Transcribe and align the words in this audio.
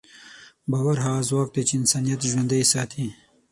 باور 0.71 0.97
هغه 1.05 1.21
ځواک 1.29 1.49
دی 1.55 1.63
چې 1.67 1.73
انسانیت 1.81 2.19
ژوندی 2.29 2.63
ساتي. 2.73 3.05